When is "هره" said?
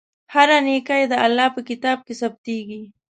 0.33-0.57